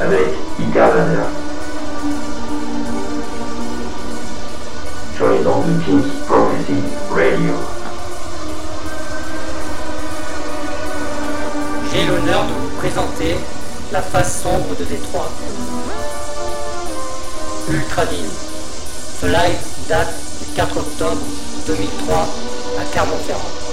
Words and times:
Avec. 0.00 0.34
Sur 5.16 5.28
les 5.30 5.46
ondes 5.46 5.82
de 5.88 6.02
Prophecy 6.26 6.82
Radio. 7.10 7.54
J'ai 11.90 12.04
l'honneur 12.06 12.44
de 12.44 12.52
vous 12.52 12.76
présenter 12.78 13.36
la 13.90 14.02
face 14.02 14.42
sombre 14.42 14.76
de 14.78 14.84
Détroit. 14.84 15.30
Ultradine. 17.70 18.30
Ce 19.20 19.26
live 19.26 19.58
date 19.88 20.14
du 20.40 20.54
4 20.54 20.76
octobre 20.76 21.22
2003 21.66 22.28
à 22.78 22.84
Clermont-Ferrand. 22.92 23.67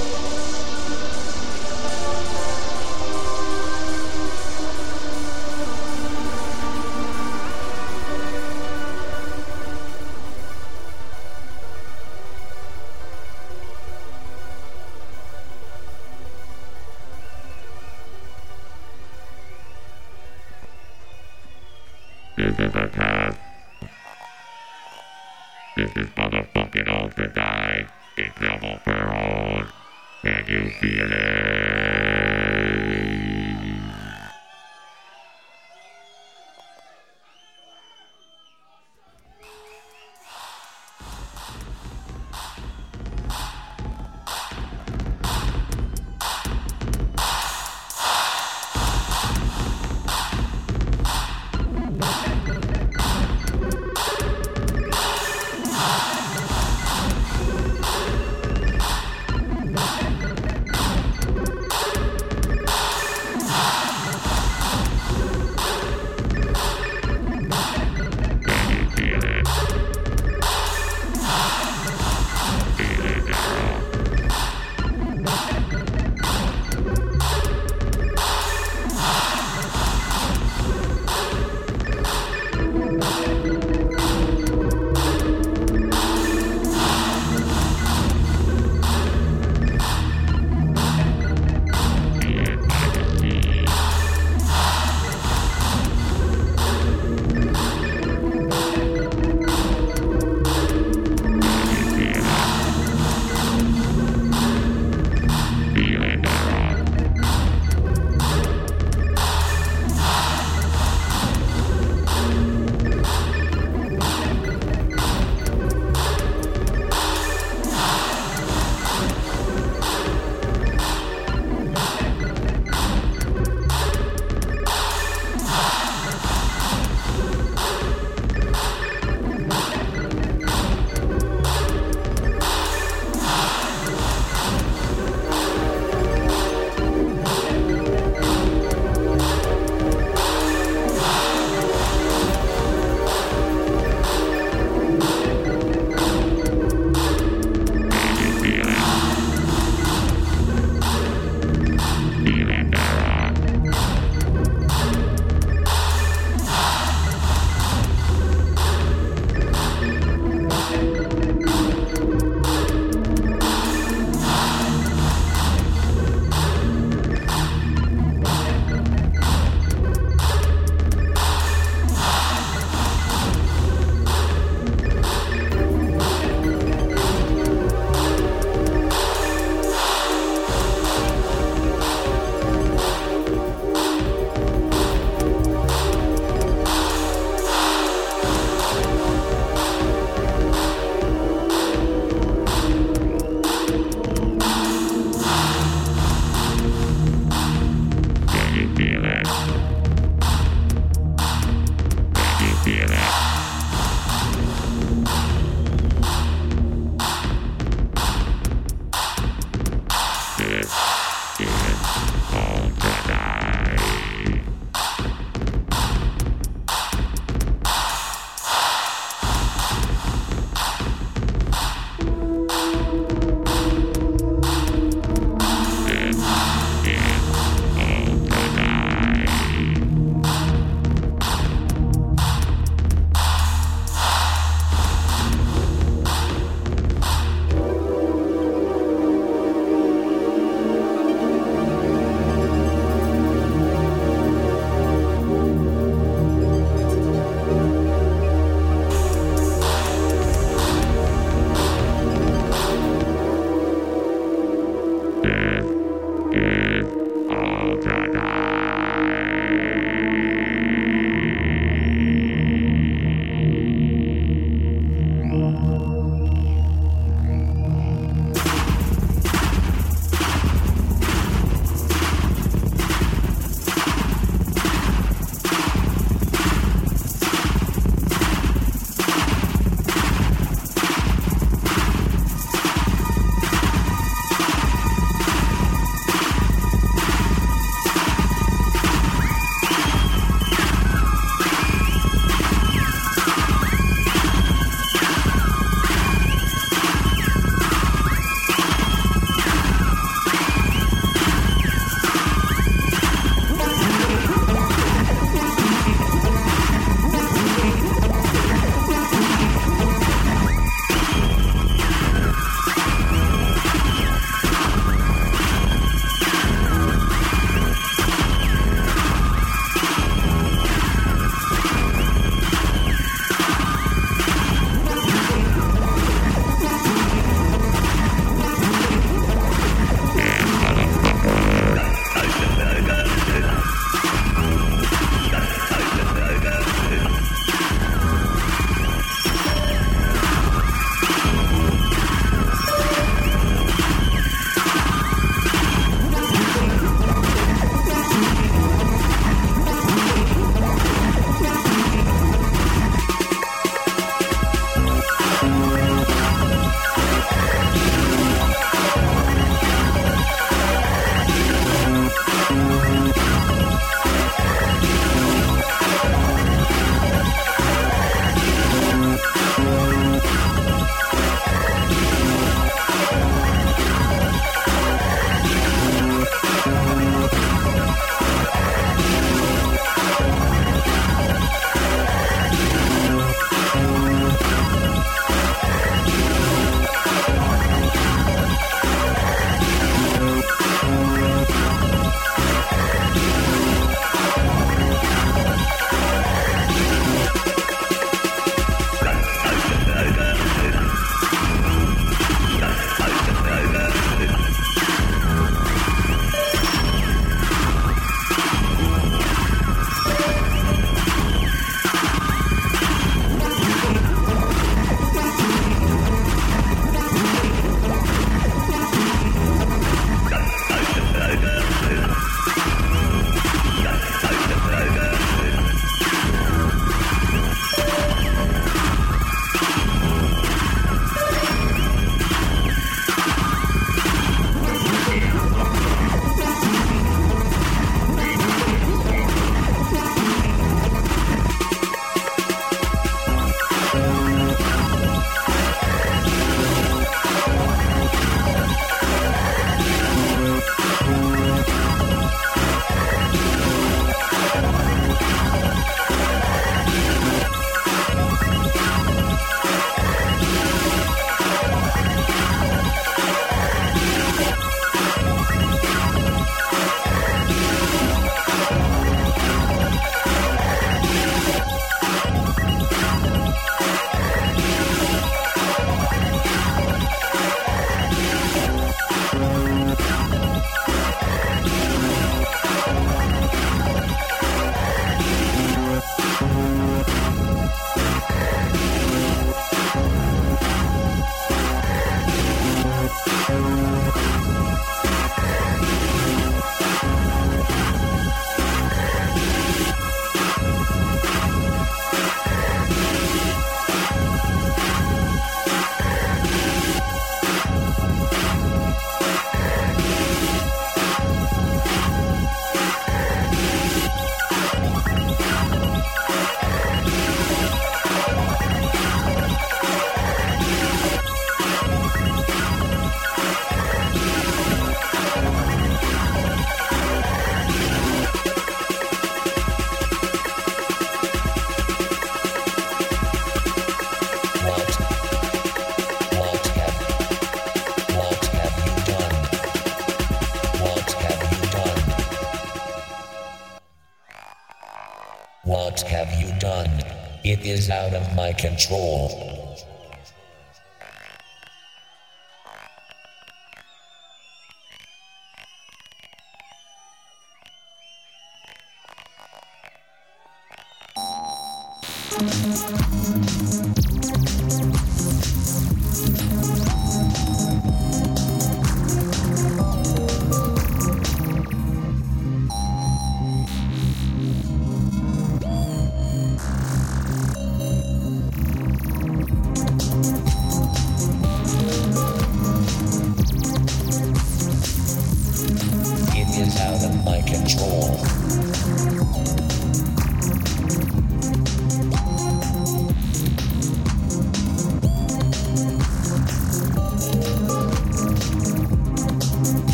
My 548.36 548.51
control. 548.51 549.44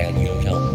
Me? 0.00 0.30
What 0.50 0.69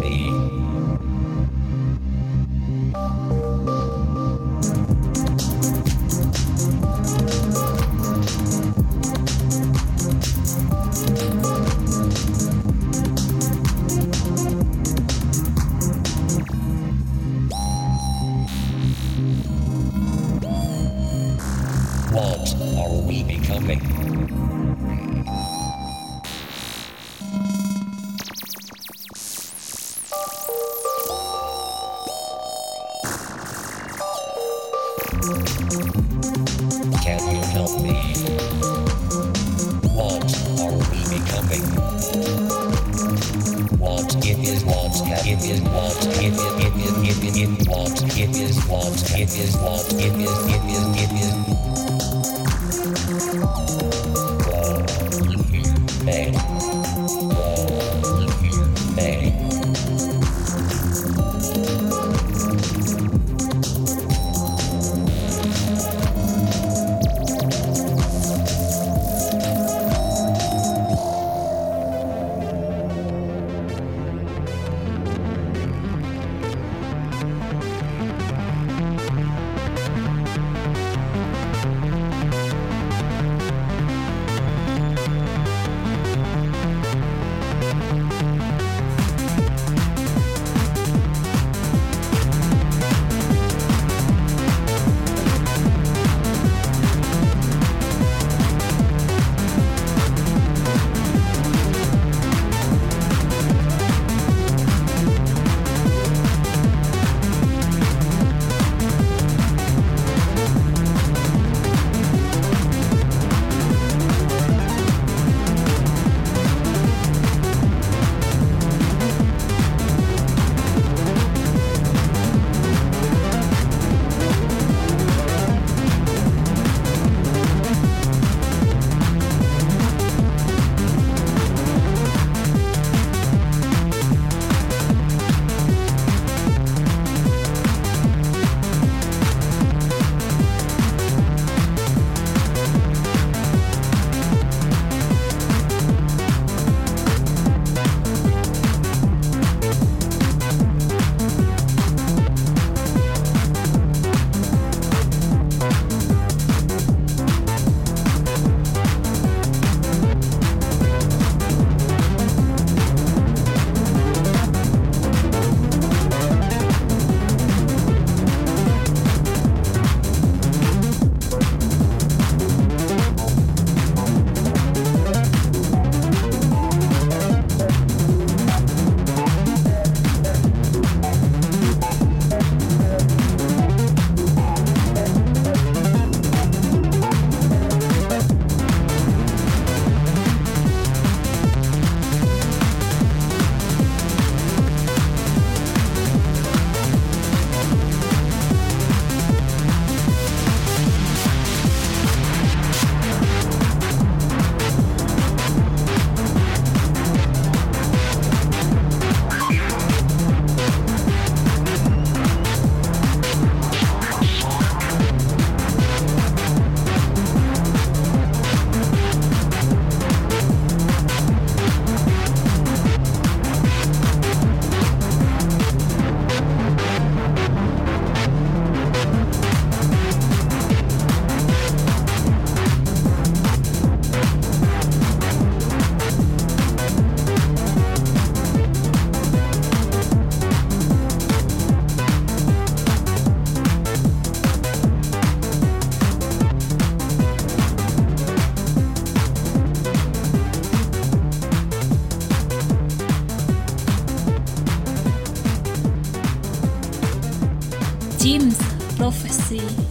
Prophecy. 259.56 259.85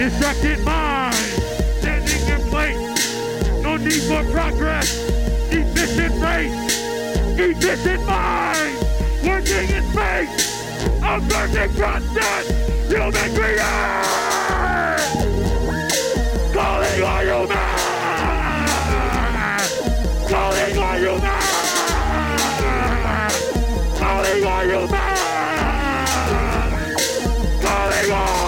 distracted 0.00 0.64
mind. 0.64 1.14
Standing 1.14 2.26
in 2.26 2.40
place, 2.48 2.80
no 3.62 3.76
need 3.76 4.02
for 4.08 4.24
progress. 4.32 4.96
Efficient 5.52 6.14
race, 6.24 6.56
Efficient 7.38 8.06
mind. 8.06 8.78
Working 9.22 9.68
in 9.68 9.84
space, 9.92 10.32
a 11.04 11.20
perfect 11.28 11.76
process. 11.76 12.46
Human 12.88 13.30
creature, 13.36 13.76
calling 16.54 17.02
on 17.02 17.26
you 17.26 17.46
man. 17.52 17.76
Calling 20.30 20.78
on 20.78 20.96
you 21.02 21.18
man. 21.20 21.42
Calling 23.98 24.44
on 24.46 24.64
you 24.66 24.82
man. 24.88 25.16
Calling 27.60 28.12
on. 28.12 28.39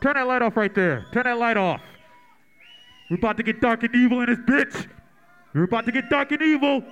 Turn 0.00 0.14
that 0.14 0.26
light 0.26 0.42
off 0.42 0.56
right 0.56 0.74
there. 0.74 1.06
Turn 1.12 1.24
that 1.24 1.38
light 1.38 1.56
off. 1.56 1.80
We're 3.10 3.16
about 3.16 3.36
to 3.36 3.42
get 3.42 3.60
dark 3.60 3.82
and 3.82 3.94
evil 3.94 4.20
in 4.22 4.26
this 4.26 4.38
bitch. 4.38 4.88
We're 5.52 5.64
about 5.64 5.84
to 5.86 5.92
get 5.92 6.08
dark 6.08 6.30
and 6.32 6.40
evil. 6.40 6.84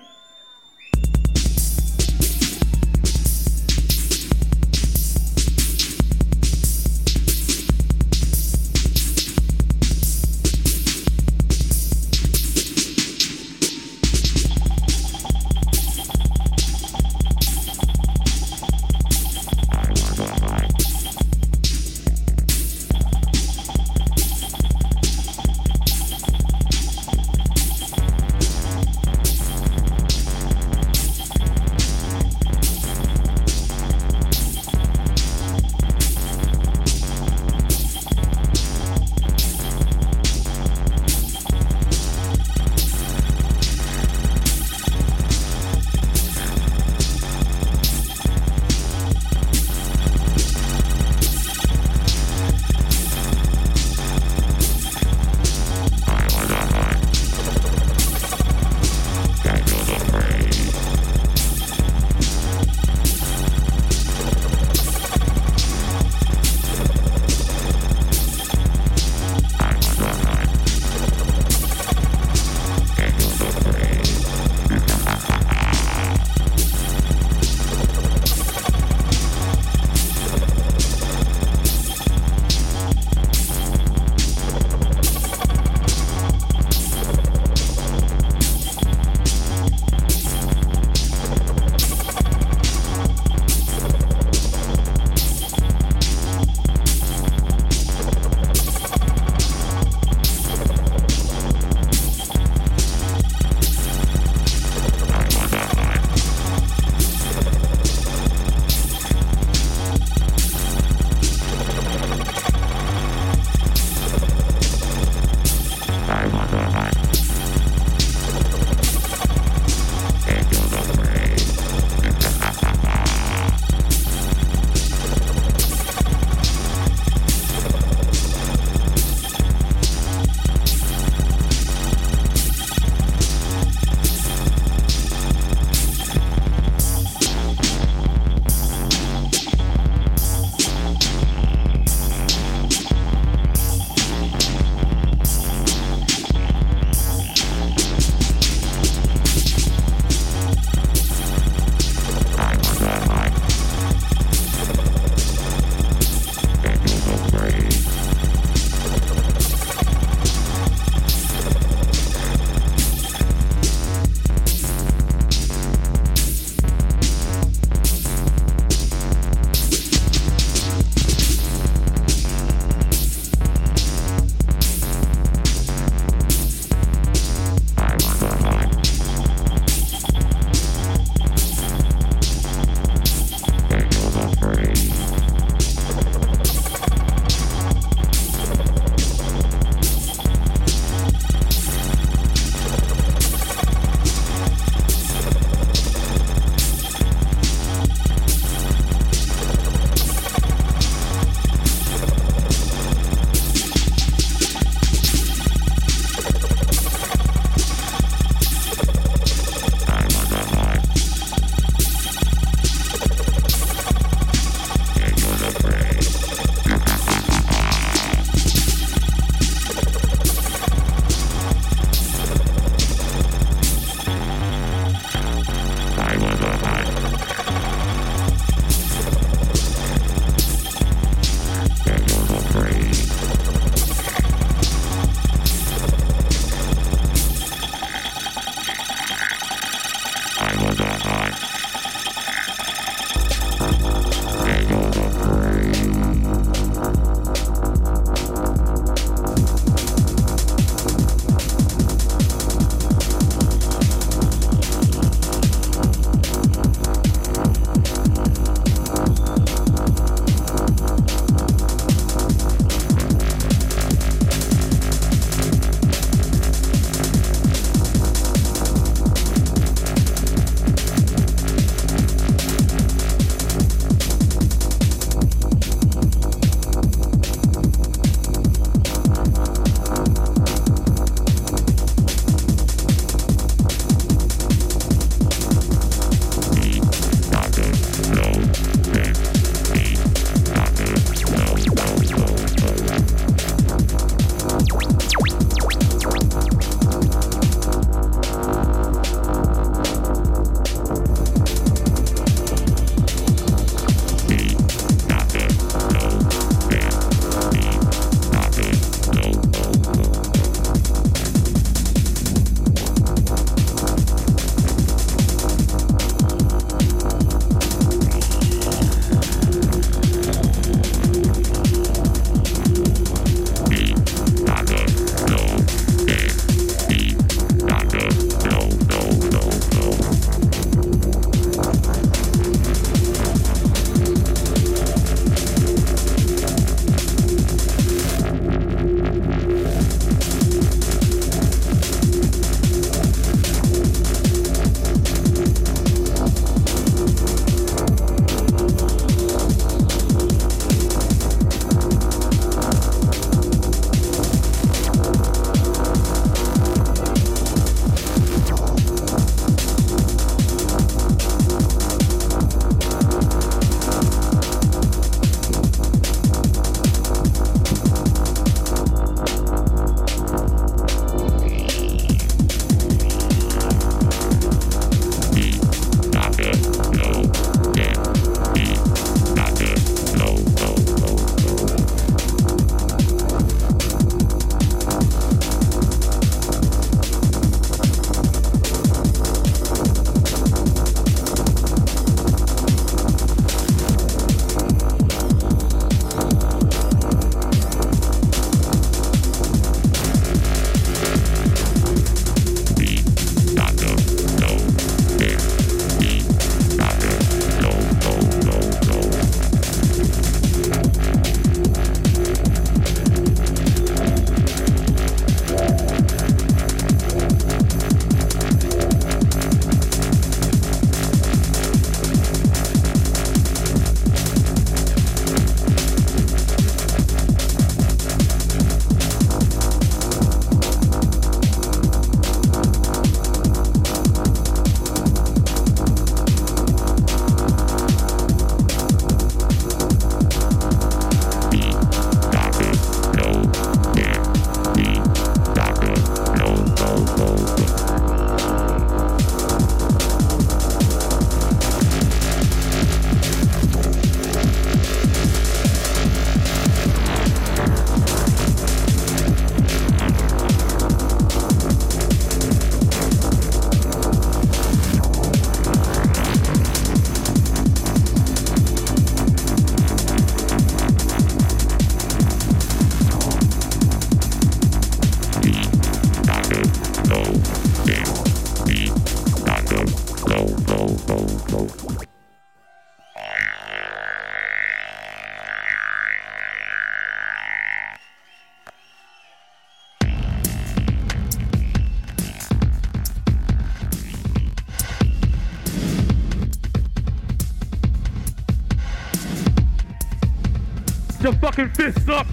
Your 501.32 501.40
fucking 501.40 501.68
fists 501.70 502.08
up. 502.08 502.26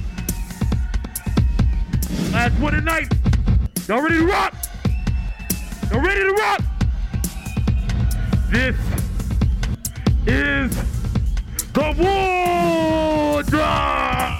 Last 2.32 2.58
one 2.62 2.74
tonight. 2.74 3.12
Y'all 3.90 4.02
ready 4.02 4.20
to 4.20 4.26
rock? 4.26 4.54
Y'all 5.92 6.00
ready 6.00 6.22
to 6.22 6.32
rock? 6.32 6.62
This 8.50 8.78
is 10.26 10.72
the 11.74 11.94
War 12.00 13.44
Drop. 13.44 14.35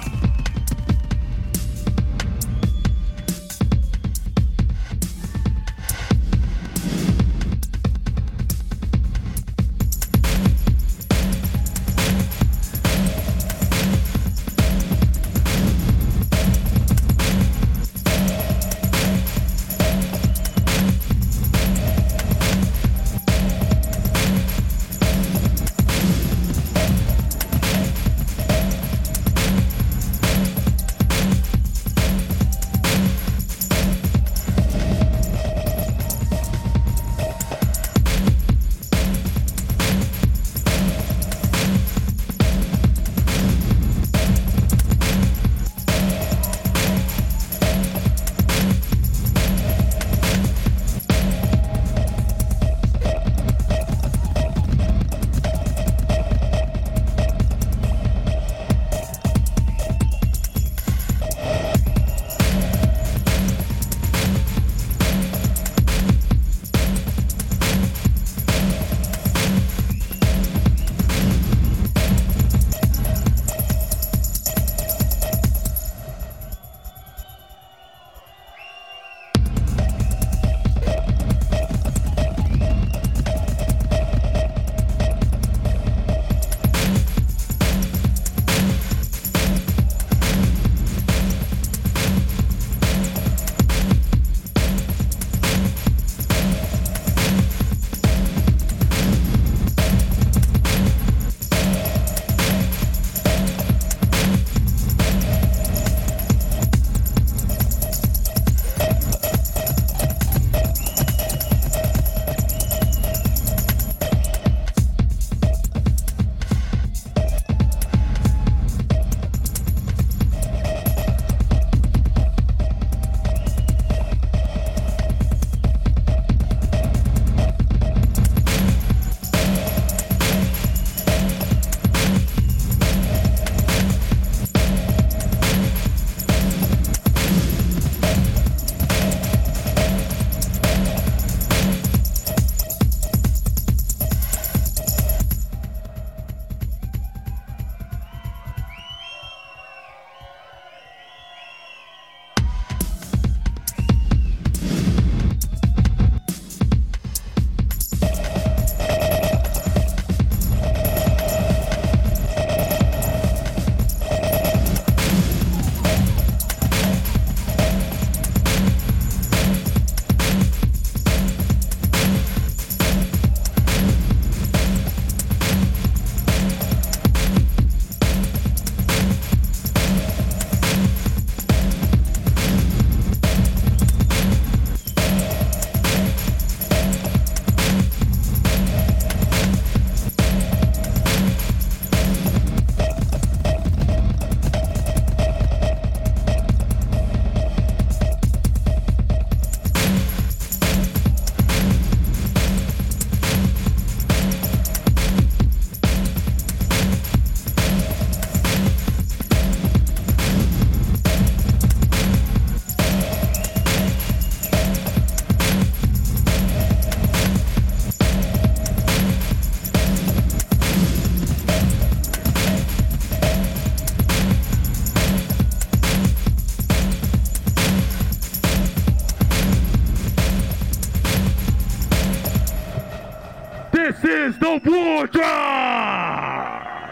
This 234.02 234.34
is 234.34 234.38
the 234.38 234.60
War 234.64 235.06
Drop. 235.06 236.90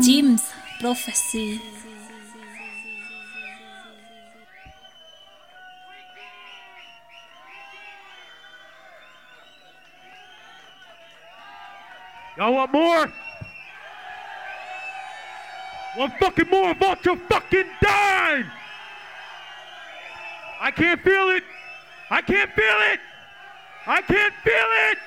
Jim's 0.00 0.50
Prophecy. 0.80 1.60
Y'all 12.38 12.54
want 12.54 12.72
more? 12.72 13.12
One 15.96 16.12
fucking 16.20 16.48
more 16.48 16.70
about 16.70 17.04
your 17.04 17.16
fucking 17.16 17.64
dime! 17.82 18.48
I 20.60 20.70
can't 20.70 21.00
feel 21.00 21.30
it! 21.30 21.42
I 22.08 22.22
can't 22.22 22.52
feel 22.52 22.76
it! 22.92 23.00
I 23.88 24.02
can't 24.02 24.34
feel 24.44 24.52
it! 24.52 24.98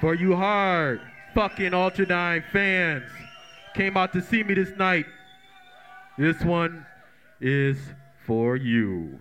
For 0.00 0.14
you 0.14 0.34
hard 0.34 1.02
fucking 1.34 1.72
Ultradyne 1.72 2.44
fans 2.50 3.04
came 3.74 3.98
out 3.98 4.14
to 4.14 4.22
see 4.22 4.42
me 4.42 4.54
this 4.54 4.74
night. 4.78 5.04
This 6.16 6.40
one 6.40 6.86
is 7.42 7.76
for 8.24 8.56
you. 8.56 9.18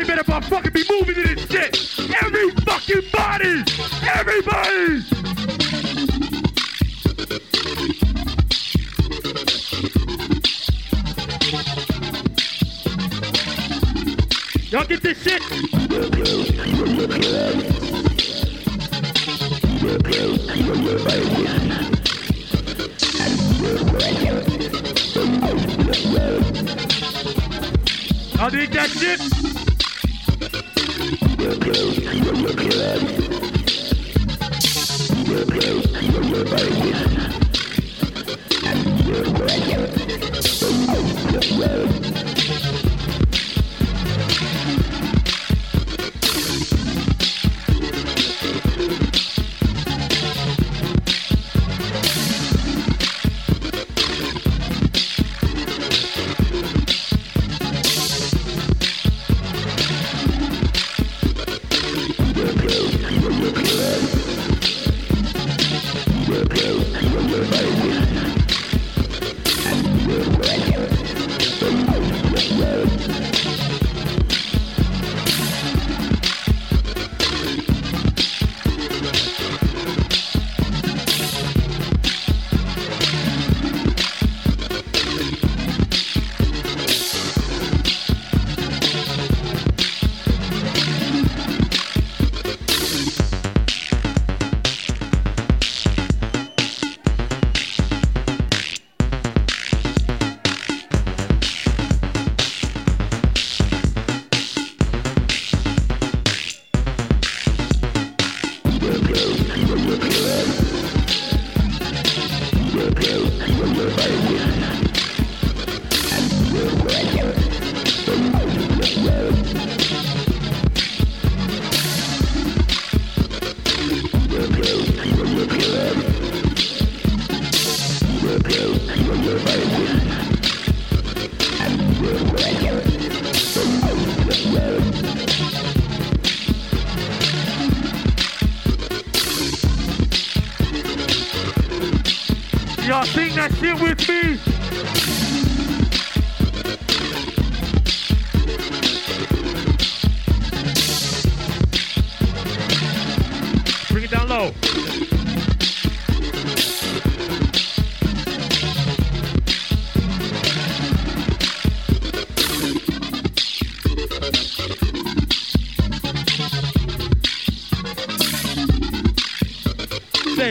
Everybody 0.00 0.22
better 0.22 0.42
fucking 0.42 0.72
be 0.72 0.84
moving 0.88 1.14
to 1.16 1.34
this 1.34 1.50
shit. 1.50 1.76
Every 2.22 2.50
fucking 2.50 3.02
body. 3.12 3.64
Everybody. 4.14 5.02
Y'all 14.70 14.84
get 14.84 15.02
this 15.02 15.20
shit. 15.20 15.42
Dig 28.50 28.70
that 28.70 28.88
shit? 28.88 29.47
Y'all 31.48 31.78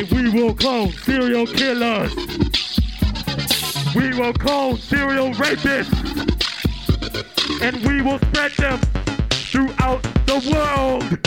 We 0.03 0.29
will 0.29 0.53
call 0.53 0.91
serial 0.91 1.47
killers. 1.47 2.15
We 3.95 4.13
will 4.13 4.31
call 4.31 4.77
serial 4.77 5.31
rapists. 5.33 5.91
And 7.63 7.83
we 7.83 8.03
will 8.03 8.19
spread 8.19 8.51
them 8.57 8.79
throughout 9.31 10.03
the 10.27 10.51
world. 10.53 11.26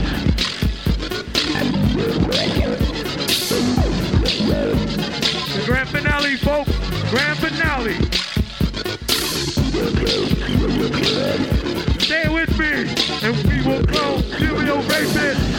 me, 12.61 12.85
and 13.23 13.35
we 13.47 13.57
will 13.67 13.83
clone 13.85 14.21
serial 14.37 14.81
rapists, 14.83 15.49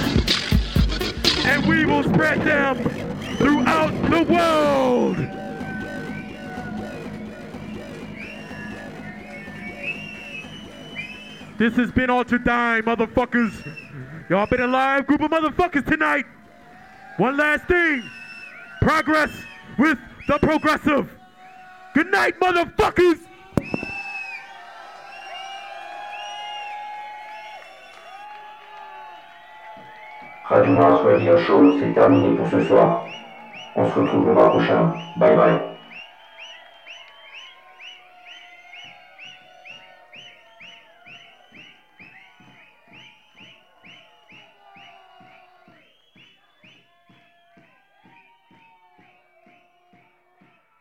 and 1.45 1.67
we 1.67 1.85
will 1.85 2.05
spread 2.05 2.41
them 2.43 2.79
throughout 3.37 3.93
the 4.11 4.23
world. 4.33 5.17
This 11.59 11.75
has 11.77 11.91
been 11.93 12.09
Ultradyne, 12.09 12.83
motherfuckers. 12.83 13.53
Y'all 14.29 14.47
been 14.47 14.61
a 14.61 14.67
live 14.67 15.07
group 15.07 15.23
of 15.23 15.31
motherfuckers 15.31 15.85
tonight. 15.87 16.25
One 17.17 17.37
last 17.37 17.67
thing. 17.67 18.03
Progress 18.81 19.31
with 19.79 19.99
the 20.29 20.39
progressive. 20.39 21.13
Good 21.95 22.11
night, 22.11 22.39
motherfuckers. 22.41 23.19
Radio 30.53 30.75
Mars 30.75 31.01
Radio 31.03 31.39
Show, 31.39 31.79
c'est 31.81 31.95
terminé 31.95 32.37
pour 32.37 32.47
ce 32.47 32.61
soir. 32.61 33.07
On 33.75 33.89
se 33.89 33.99
retrouve 33.99 34.27
le 34.27 34.35
mois 34.35 34.51
prochain. 34.51 34.93
Bye 35.17 35.35
bye. 35.35 35.72